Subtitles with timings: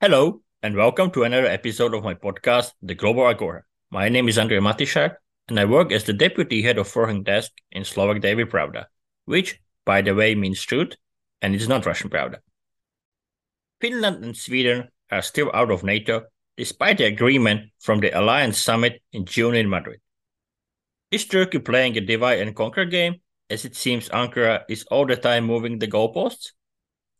[0.00, 3.64] Hello, and welcome to another episode of my podcast, The Global Agora.
[3.90, 5.16] My name is Andrej Matišak,
[5.48, 8.84] and I work as the deputy head of foreign desk in Slovak Daily Pravda,
[9.24, 10.94] which, by the way, means truth,
[11.42, 12.38] and it's not Russian Pravda.
[13.80, 19.02] Finland and Sweden are still out of NATO, despite the agreement from the Alliance Summit
[19.12, 19.98] in June in Madrid.
[21.10, 23.16] Is Turkey playing a divide and conquer game,
[23.50, 26.52] as it seems Ankara is all the time moving the goalposts?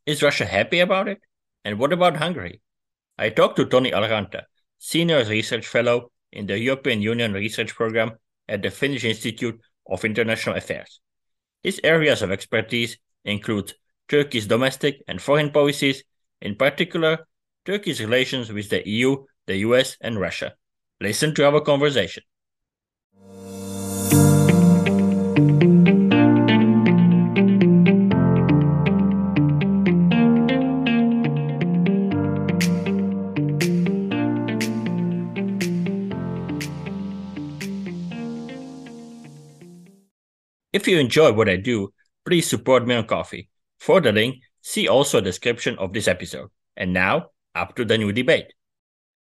[0.07, 1.19] Is Russia happy about it?
[1.65, 2.63] And what about Hungary?
[3.19, 4.45] I talked to Toni Alaranta,
[4.79, 8.13] Senior Research Fellow in the European Union Research Program
[8.49, 11.01] at the Finnish Institute of International Affairs.
[11.63, 13.73] His areas of expertise include
[14.09, 16.05] Turkey's domestic and foreign policies,
[16.41, 17.27] in particular,
[17.67, 20.55] Turkey's relations with the EU, the US, and Russia.
[21.01, 22.23] Listen to our conversation.
[40.73, 41.93] If you enjoy what I do,
[42.27, 43.49] please support me on Ko-fi.
[43.79, 46.51] For the link, see also a description of this episode.
[46.77, 48.53] And now, up to the new debate.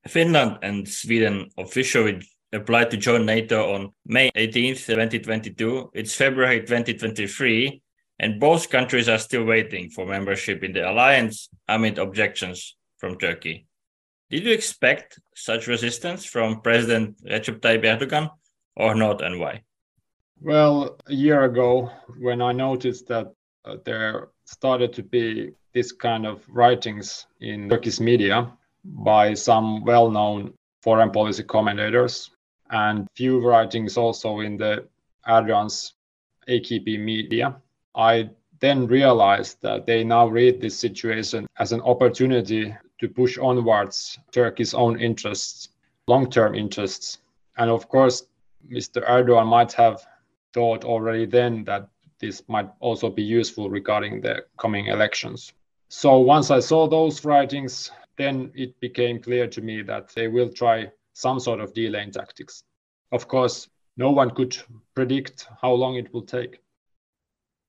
[0.08, 5.92] Finland and Sweden officially applied to join NATO on May 18th, 2022.
[5.94, 7.82] It's February 2023,
[8.20, 13.68] and both countries are still waiting for membership in the alliance amid objections from Turkey.
[14.30, 18.30] Did you expect such resistance from President Recep Tayyip Erdogan
[18.76, 19.62] or not, and why?
[20.42, 23.34] Well, a year ago, when I noticed that
[23.64, 28.52] uh, there started to be this kind of writings in Turkish media
[28.84, 32.30] by some well known foreign policy commentators,
[32.70, 34.88] and few writings also in the
[35.28, 35.94] Erdogan's
[36.48, 37.56] AKP media,
[37.96, 44.20] I then realized that they now read this situation as an opportunity to push onwards
[44.32, 45.70] Turkey's own interests,
[46.08, 47.20] long term interests.
[47.58, 48.28] And of course,
[48.72, 49.06] Mr.
[49.08, 50.06] Erdogan might have
[50.56, 51.90] thought already then that
[52.22, 55.52] this might also be useful regarding the coming elections.
[55.90, 60.50] So once I saw those writings, then it became clear to me that they will
[60.50, 62.64] try some sort of delaying tactics.
[63.12, 63.68] Of course,
[63.98, 64.58] no one could
[64.96, 66.62] predict how long it will take.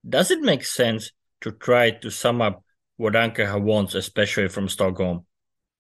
[0.09, 1.11] Does it make sense
[1.41, 2.63] to try to sum up
[2.97, 5.27] what Ankara wants, especially from Stockholm?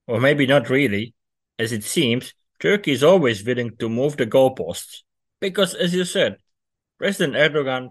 [0.09, 1.15] Or maybe not really,
[1.59, 5.03] as it seems Turkey is always willing to move the goalposts.
[5.41, 6.39] Because, as you said,
[6.99, 7.91] President Erdogan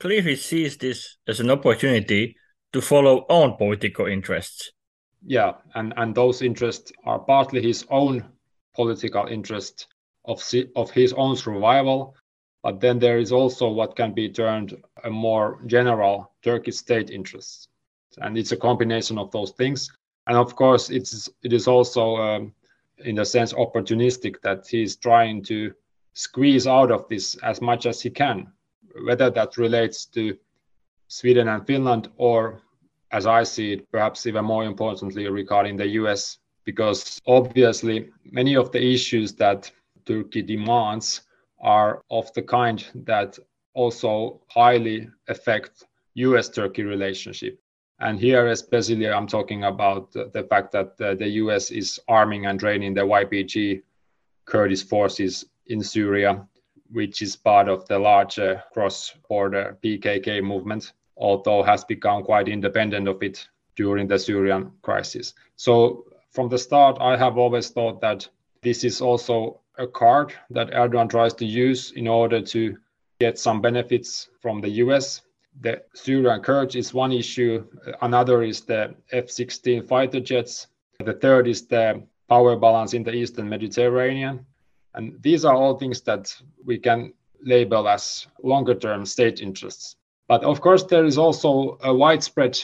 [0.00, 2.36] clearly sees this as an opportunity
[2.72, 4.72] to follow own political interests.
[5.24, 8.24] Yeah, and, and those interests are partly his own
[8.74, 9.88] political interest
[10.24, 10.42] of,
[10.74, 12.14] of his own survival,
[12.62, 14.74] but then there is also what can be termed
[15.04, 17.68] a more general Turkish state interest.
[18.18, 19.90] And it's a combination of those things.
[20.26, 22.52] And of course, it's it is also, um,
[22.98, 25.72] in a sense, opportunistic that he's trying to
[26.16, 28.50] squeeze out of this as much as he can,
[29.04, 30.34] whether that relates to
[31.08, 32.62] Sweden and Finland or,
[33.12, 38.72] as I see it, perhaps even more importantly regarding the US, because obviously many of
[38.72, 39.70] the issues that
[40.06, 41.20] Turkey demands
[41.60, 43.38] are of the kind that
[43.74, 45.84] also highly affect
[46.14, 47.60] US Turkey relationship.
[48.00, 52.58] And here, especially, I'm talking about the fact that uh, the US is arming and
[52.58, 53.82] training the YPG
[54.46, 56.46] Kurdish forces in Syria,
[56.90, 63.22] which is part of the larger cross-border PKK movement, although has become quite independent of
[63.22, 65.34] it during the Syrian crisis.
[65.56, 68.28] So from the start, I have always thought that
[68.62, 72.76] this is also a card that Erdogan tries to use in order to
[73.20, 75.22] get some benefits from the US.
[75.60, 77.64] The Syrian Kurds is one issue.
[78.02, 80.66] Another is the F 16 fighter jets.
[81.04, 84.46] The third is the power balance in the Eastern Mediterranean.
[84.96, 86.34] And these are all things that
[86.64, 87.12] we can
[87.42, 89.96] label as longer term state interests.
[90.26, 92.58] But of course, there is also a widespread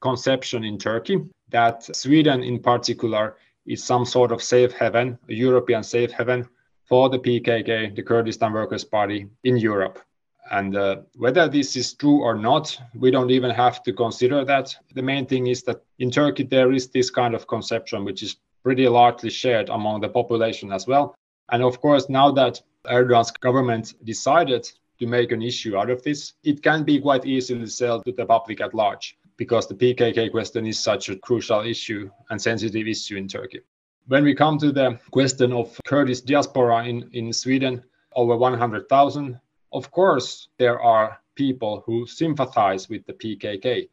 [0.00, 1.18] conception in Turkey
[1.50, 6.48] that Sweden, in particular, is some sort of safe haven, a European safe haven
[6.84, 9.98] for the PKK, the Kurdistan Workers' Party in Europe.
[10.50, 14.74] And uh, whether this is true or not, we don't even have to consider that.
[14.94, 18.36] The main thing is that in Turkey, there is this kind of conception, which is
[18.62, 21.14] pretty largely shared among the population as well.
[21.50, 26.34] And of course, now that Erdogan's government decided to make an issue out of this,
[26.42, 30.66] it can be quite easily sold to the public at large because the PKK question
[30.66, 33.60] is such a crucial issue and sensitive issue in Turkey.
[34.08, 37.84] When we come to the question of Kurdish diaspora in, in Sweden,
[38.14, 39.40] over 100,000,
[39.72, 43.88] of course, there are people who sympathize with the PKK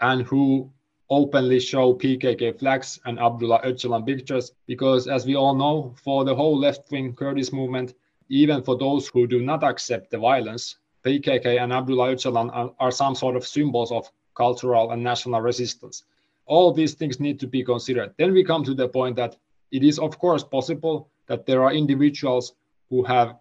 [0.00, 0.70] and who
[1.10, 6.34] openly show PKK flags and Abdullah Öcalan pictures because, as we all know, for the
[6.34, 7.94] whole left wing Kurdish movement,
[8.28, 12.92] even for those who do not accept the violence, PKK and Abdullah Öcalan are, are
[12.92, 16.04] some sort of symbols of cultural and national resistance.
[16.46, 18.14] All these things need to be considered.
[18.16, 19.36] Then we come to the point that
[19.72, 22.54] it is, of course, possible that there are individuals
[22.88, 23.36] who have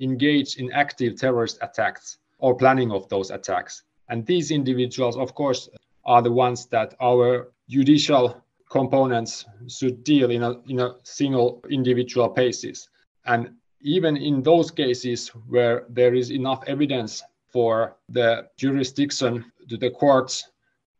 [0.00, 3.82] engaged in active terrorist attacks or planning of those attacks.
[4.08, 5.68] And these individuals, of course,
[6.08, 12.28] are the ones that our judicial components should deal in a, in a single individual
[12.28, 12.88] basis.
[13.26, 13.50] And
[13.82, 17.22] even in those cases where there is enough evidence
[17.52, 20.50] for the jurisdiction to the courts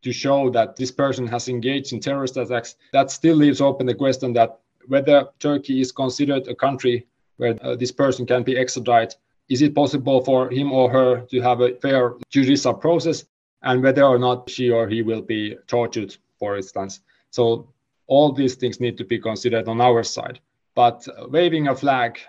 [0.03, 3.95] to show that this person has engaged in terrorist attacks, that still leaves open the
[3.95, 7.07] question that whether Turkey is considered a country
[7.37, 9.15] where uh, this person can be extradited.
[9.49, 13.25] Is it possible for him or her to have a fair judicial process?
[13.63, 17.01] And whether or not she or he will be tortured, for instance.
[17.31, 17.69] So
[18.07, 20.39] all these things need to be considered on our side.
[20.75, 22.19] But waving a flag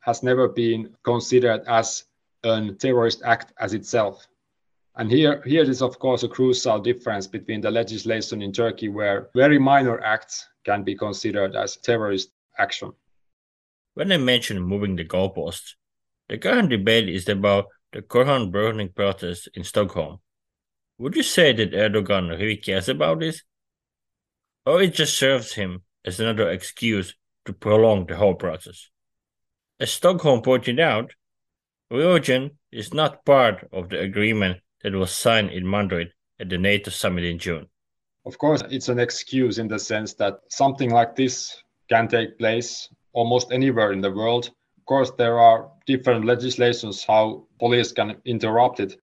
[0.00, 2.04] has never been considered as
[2.42, 4.26] a terrorist act as itself.
[4.96, 9.28] And here, here is, of course, a crucial difference between the legislation in Turkey, where
[9.34, 12.92] very minor acts can be considered as terrorist action.
[13.94, 15.74] When I mentioned moving the goalposts,
[16.28, 20.18] the current debate is about the Koran burning protest in Stockholm.
[20.98, 23.42] Would you say that Erdogan really cares about this?
[24.64, 27.14] Or it just serves him as another excuse
[27.46, 28.90] to prolong the whole process?
[29.80, 31.12] As Stockholm pointed out,
[31.90, 36.90] religion is not part of the agreement that was signed in Madrid at the NATO
[36.90, 37.66] summit in June.
[38.24, 41.56] Of course, it's an excuse in the sense that something like this
[41.88, 44.46] can take place almost anywhere in the world.
[44.78, 48.96] Of course, there are different legislations how police can interrupt it,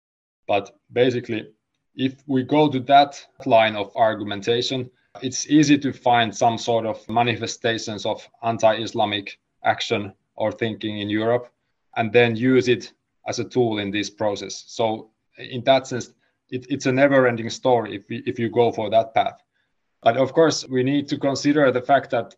[0.47, 1.49] but basically,
[1.99, 4.89] if we go to that line of argumentation,
[5.21, 11.11] it's easy to find some sort of manifestations of anti Islamic action or thinking in
[11.11, 11.53] Europe
[11.97, 12.93] and then use it
[13.27, 14.65] as a tool in this process.
[14.69, 16.13] So, in that sense,
[16.51, 19.43] it, it's a never ending story if, we, if you go for that path.
[20.03, 22.37] But of course, we need to consider the fact that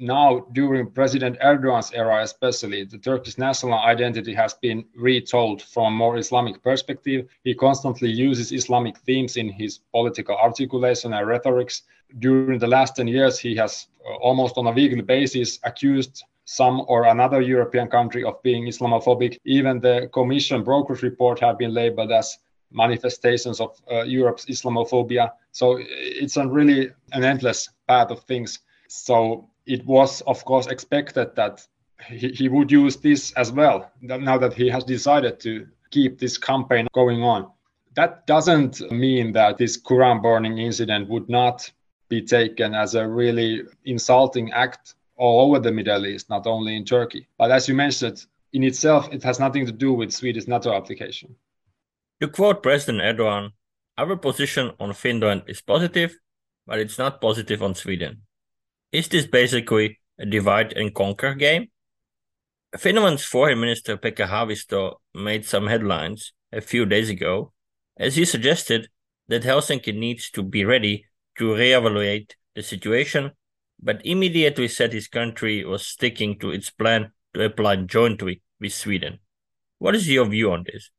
[0.00, 5.96] now during President Erdogan's era, especially, the Turkish national identity has been retold from a
[5.96, 7.28] more Islamic perspective.
[7.44, 11.82] He constantly uses Islamic themes in his political articulation and rhetorics.
[12.18, 16.84] During the last 10 years, he has uh, almost on a weekly basis accused some
[16.88, 19.38] or another European country of being Islamophobic.
[19.44, 22.38] Even the Commission progress report have been labeled as
[22.72, 25.30] manifestations of uh, Europe's Islamophobia.
[25.52, 28.60] So it's a really an endless path of things.
[28.88, 31.66] So it was, of course, expected that
[32.08, 36.36] he, he would use this as well now that he has decided to keep this
[36.38, 37.50] campaign going on.
[37.94, 41.70] That doesn't mean that this Quran burning incident would not
[42.08, 46.84] be taken as a really insulting act all over the Middle East, not only in
[46.84, 47.28] Turkey.
[47.38, 51.36] But as you mentioned, in itself, it has nothing to do with Swedish NATO application.
[52.20, 53.52] To quote President Erdogan,
[53.98, 56.18] our position on Finland is positive,
[56.66, 58.22] but it's not positive on Sweden.
[58.92, 61.68] Is this basically a divide and conquer game?
[62.76, 67.52] Finland's foreign minister Pekka Haavisto made some headlines a few days ago
[67.96, 68.88] as he suggested
[69.28, 71.06] that Helsinki needs to be ready
[71.38, 73.30] to reevaluate the situation,
[73.80, 79.20] but immediately said his country was sticking to its plan to apply jointly with Sweden.
[79.78, 80.90] What is your view on this?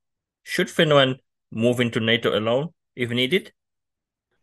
[0.44, 1.18] Should Finland
[1.52, 3.52] move into NATO alone if needed?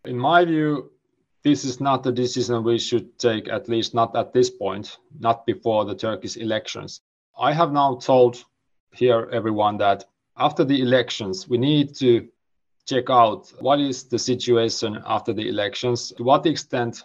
[0.05, 0.93] In my view,
[1.43, 5.47] this is not a decision we should take, at least not at this point, not
[5.47, 7.01] before the Turkish elections.
[7.39, 8.45] I have now told
[8.93, 10.05] here everyone that
[10.37, 12.29] after the elections, we need to
[12.87, 17.03] check out what is the situation after the elections, to what extent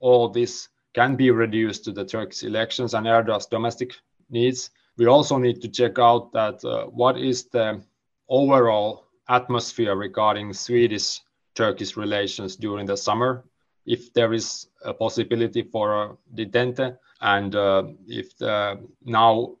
[0.00, 3.94] all this can be reduced to the Turkish elections and Erdogan's domestic
[4.30, 4.70] needs.
[4.96, 7.82] We also need to check out that uh, what is the
[8.28, 11.20] overall atmosphere regarding Swedish
[11.54, 13.44] Turkish relations during the summer
[13.86, 19.56] if there is a possibility for a detente and uh, if the now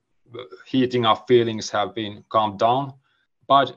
[0.66, 2.94] heating up feelings have been calmed down.
[3.46, 3.76] But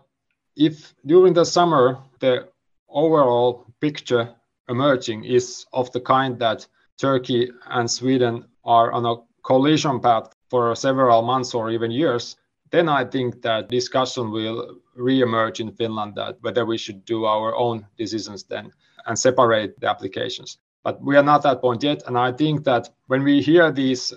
[0.56, 2.50] if during the summer the
[2.90, 4.34] overall picture
[4.70, 6.66] emerging is of the kind that
[6.98, 12.38] Turkey and Sweden are on a collision path for several months or even years,
[12.72, 17.54] then I think that discussion will re-emerge in Finland that whether we should do our
[17.56, 18.72] own decisions then
[19.06, 20.58] and separate the applications.
[20.84, 22.04] But we are not at that point yet.
[22.08, 24.14] And I think that when we hear these,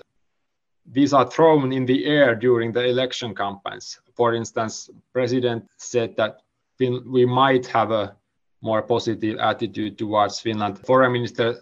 [0.86, 3.98] these are thrown in the air during the election campaigns.
[4.14, 6.42] For instance, President said that
[6.78, 8.16] we might have a
[8.60, 10.78] more positive attitude towards Finland.
[10.86, 11.56] Foreign Minister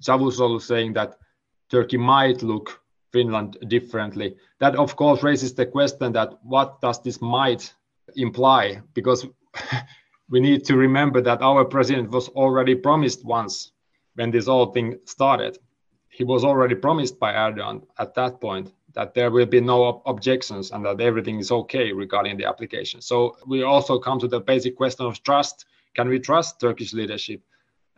[0.00, 1.18] Çavuşoğlu saying that
[1.68, 2.80] Turkey might look
[3.12, 4.36] Finland differently.
[4.58, 7.74] That of course raises the question that what does this might
[8.16, 8.82] imply?
[8.94, 9.26] Because
[10.30, 13.72] we need to remember that our president was already promised once
[14.14, 15.58] when this whole thing started.
[16.08, 20.70] He was already promised by Erdogan at that point that there will be no objections
[20.70, 23.00] and that everything is okay regarding the application.
[23.00, 25.66] So we also come to the basic question of trust.
[25.94, 27.42] Can we trust Turkish leadership?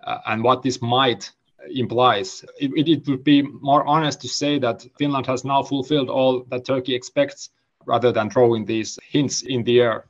[0.02, 1.30] Uh, and what this might
[1.70, 2.44] implies.
[2.58, 6.64] It, it would be more honest to say that Finland has now fulfilled all that
[6.64, 7.50] Turkey expects
[7.86, 10.06] rather than throwing these hints in the air.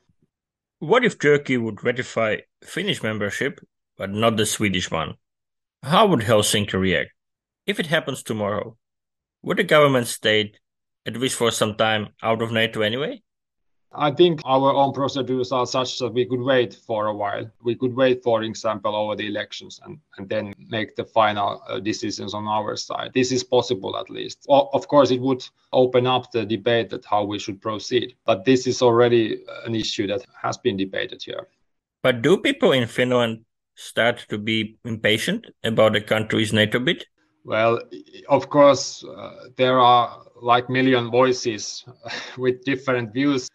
[0.78, 3.60] What if Turkey would ratify Finnish membership,
[3.96, 5.14] but not the Swedish one?
[5.82, 7.12] How would Helsinki react?
[7.66, 8.76] If it happens tomorrow,
[9.40, 10.58] would the government state
[11.06, 13.22] at least for some time out of NATO anyway?
[13.92, 17.50] I think our own procedures are such that we could wait for a while.
[17.62, 21.80] We could wait, for example, over the elections and, and then make the final uh,
[21.80, 23.12] decisions on our side.
[23.14, 24.44] This is possible at least.
[24.48, 28.16] O- of course, it would open up the debate that how we should proceed.
[28.26, 31.46] But this is already an issue that has been debated here.
[32.02, 33.44] But do people in Finland
[33.76, 37.06] start to be impatient about the country's NATO bid?
[37.44, 37.80] Well,
[38.28, 41.84] of course, uh, there are like million voices
[42.38, 43.48] with different views.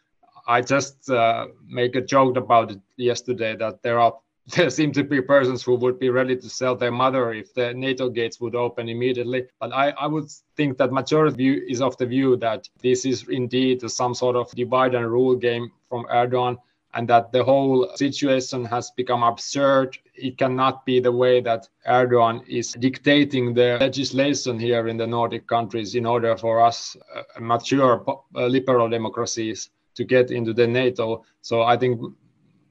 [0.52, 4.14] I just uh, make a joke about it yesterday that there are
[4.56, 7.74] there seem to be persons who would be ready to sell their mother if the
[7.74, 9.46] NATO gates would open immediately.
[9.62, 13.30] But I, I would think that majority view is of the view that this is
[13.30, 16.58] indeed some sort of divide and rule game from Erdogan
[16.96, 19.98] and that the whole situation has become absurd.
[20.16, 25.48] It cannot be the way that Erdogan is dictating the legislation here in the Nordic
[25.48, 28.04] countries in order for us, uh, mature
[28.36, 31.24] uh, liberal democracies, to get into the NATO.
[31.42, 32.00] So I think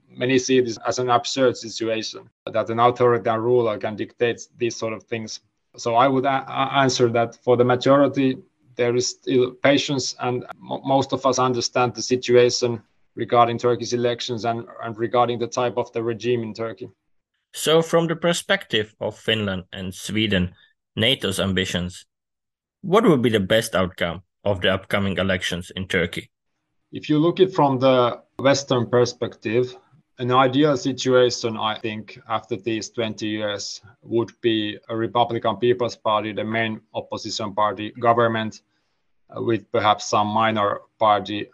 [0.09, 4.93] many see this as an absurd situation that an authoritarian ruler can dictate these sort
[4.93, 5.41] of things.
[5.77, 6.50] So I would a-
[6.85, 8.39] answer that for the majority,
[8.77, 12.83] there is still patience, and m- most of us understand the situation
[13.15, 16.89] regarding Turkey's elections and, and regarding the type of the regime in Turkey.
[17.53, 20.55] So, from the perspective of Finland and Sweden,
[20.97, 22.07] NATO's ambitions,
[22.83, 26.31] what would be the best outcome of the upcoming elections in Turkey?
[26.92, 29.76] If you look it from the Western perspective,
[30.18, 36.32] an ideal situation, I think, after these 20 years would be a Republican People's Party,
[36.32, 38.62] the main opposition party government,
[39.30, 41.47] uh, with perhaps some minor party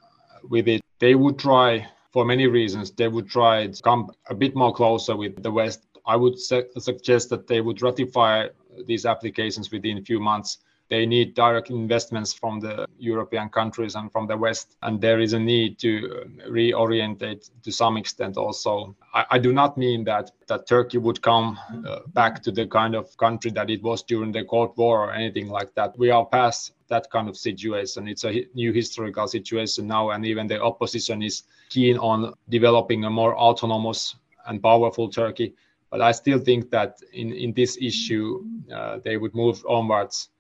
[0.49, 0.81] with it.
[1.01, 5.15] They would try for many reasons they would try to come a bit more closer
[5.15, 5.87] with the west.
[6.07, 8.47] I would su- suggest that they would ratify
[8.87, 14.11] these applications within a few months they need direct investments from the European countries and
[14.13, 18.37] from the West, and there is a need to uh, reorientate to some extent.
[18.37, 22.67] Also, I, I do not mean that that Turkey would come uh, back to the
[22.67, 25.99] kind of country that it was during the Cold War or anything like that.
[25.99, 28.07] We are past that kind of situation.
[28.09, 33.11] It's a new historical situation now, and even the opposition is keen on developing a
[33.11, 34.15] more autonomous
[34.47, 35.55] and powerful Turkey.
[35.91, 40.31] But I still think that in, in this issue, uh, they would move onwards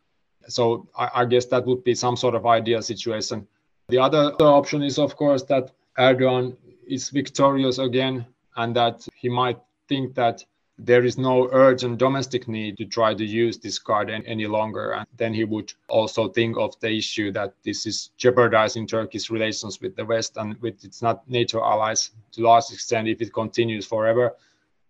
[0.49, 3.47] so I, I, guess that would be some sort of ideal situation.
[3.89, 8.27] The other option is, of course, that Erdogan is victorious again
[8.57, 10.45] and that he might think that
[10.79, 14.93] there is no urgent domestic need to try to use this card any longer.
[14.93, 19.81] And then he would also think of the issue that this is jeopardizing Turkey's relations
[19.81, 23.87] with the West and with its NATO allies to a large extent if it continues
[23.87, 24.35] forever.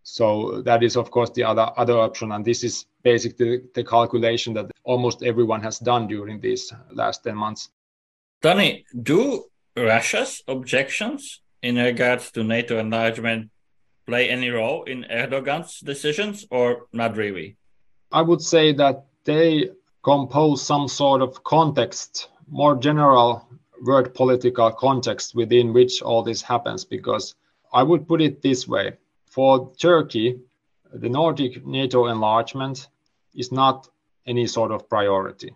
[0.09, 4.55] So that is, of course, the other other option, and this is basically the calculation
[4.55, 7.71] that almost everyone has done during these last ten months.
[8.41, 9.47] Toni, do
[9.77, 13.51] Russia's objections in regards to NATO enlargement
[14.07, 17.57] play any role in Erdogan's decisions, or not really?
[18.13, 19.71] I would say that they
[20.05, 23.49] compose some sort of context, more general
[23.83, 27.35] world political context within which all this happens, because
[27.73, 28.99] I would put it this way
[29.37, 30.41] for Turkey,
[30.95, 32.89] the Nordic NATO enlargement
[33.35, 33.87] is not
[34.27, 35.55] any sort of priority.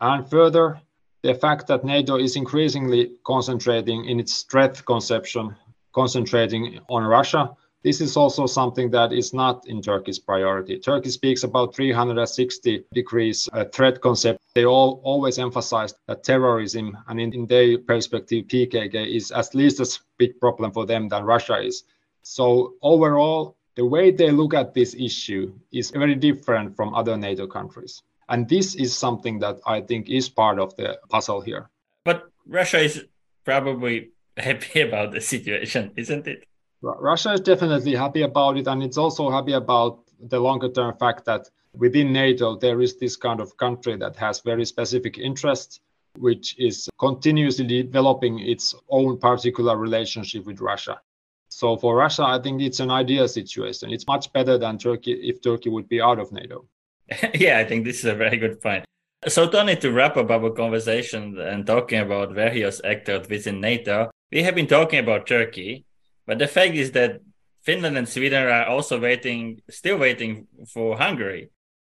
[0.00, 0.80] And further,
[1.22, 5.54] the fact that NATO is increasingly concentrating in its threat conception,
[5.92, 7.54] concentrating on Russia,
[7.84, 10.78] this is also something that is not in Turkey's priority.
[10.78, 14.40] Turkey speaks about 360 degrees uh, threat concept.
[14.54, 19.80] They all always emphasize that terrorism, and in, in their perspective, PKK is at least
[19.80, 21.84] as big problem for them than Russia is.
[22.30, 27.46] So overall, the way they look at this issue is very different from other NATO
[27.46, 28.02] countries.
[28.28, 31.70] And this is something that I think is part of the puzzle here.
[32.04, 33.06] But Russia is
[33.46, 36.44] probably happy about the situation, isn't it?
[36.82, 41.24] Russia is definitely happy about it, and it's also happy about the longer term fact
[41.24, 45.80] that within NATO there is this kind of country that has very specific interests,
[46.18, 51.00] which is continuously developing its own particular relationship with Russia.
[51.48, 53.90] So for Russia, I think it's an ideal situation.
[53.90, 56.66] It's much better than Turkey if Turkey would be out of NATO.
[57.34, 58.84] yeah, I think this is a very good point.
[59.26, 64.42] So, Toni, to wrap up our conversation and talking about various actors within NATO, we
[64.42, 65.84] have been talking about Turkey,
[66.26, 67.20] but the fact is that
[67.62, 71.50] Finland and Sweden are also waiting, still waiting for Hungary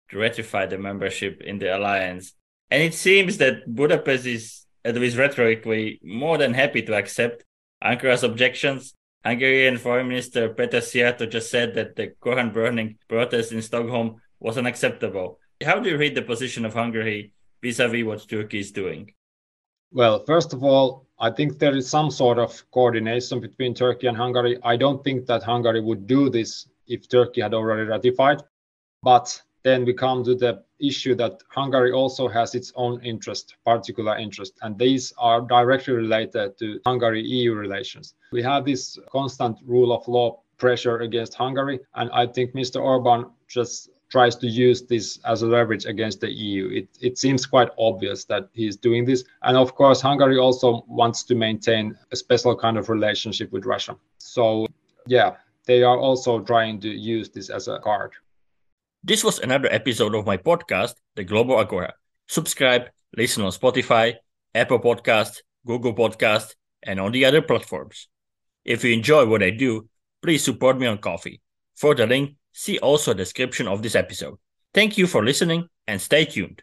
[0.10, 2.33] to ratify the membership in the alliance.
[2.69, 7.45] And it seems that Budapest is, at least rhetorically, more than happy to accept
[7.83, 8.93] Ankara's objections.
[9.25, 14.58] Hungarian Foreign Minister Peter Szijjártó just said that the Koran burning protest in Stockholm was
[14.58, 15.39] unacceptable.
[15.63, 19.13] How do you read the position of Hungary vis-a-vis what Turkey is doing?
[19.92, 24.18] Well, first of all, I think there is some sort of coordination between Turkey and
[24.18, 24.58] Hungary.
[24.63, 28.44] I don't think that Hungary would do this if Turkey had already ratified.
[29.03, 34.17] But then we come to the issue that Hungary also has its own interest, particular
[34.17, 38.13] interest, and these are directly related to Hungary EU relations.
[38.32, 42.82] We have this constant rule of law pressure against Hungary, and I think Mr.
[42.82, 46.70] Orban just tries to use this as a leverage against the EU.
[46.70, 49.24] It, it seems quite obvious that he's doing this.
[49.41, 53.96] And of course, Hungary also wants to maintain a special kind of relationship with Russia.
[54.20, 54.67] So,
[55.08, 58.12] yeah, they are also trying to use this as a card.
[59.03, 61.93] This was another episode of my podcast, The Global Agora.
[62.27, 62.83] Subscribe,
[63.17, 64.15] listen on Spotify,
[64.55, 68.07] Apple Podcast, Google Podcast, and on the other platforms.
[68.63, 69.89] If you enjoy what I do,
[70.22, 71.41] please support me on Ko-fi.
[71.75, 74.38] For the link, See also description of this episode.
[74.74, 76.62] Thank you for listening and stay tuned.